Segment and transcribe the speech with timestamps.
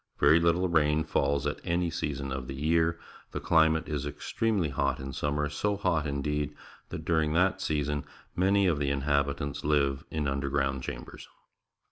[0.19, 2.99] Very httle rain falls at any season of the year.
[3.33, 6.55] The climate is extremely hot in summer, so hot, indeed,
[6.89, 11.27] that during that season many of the inhabitants five in imderground chambers.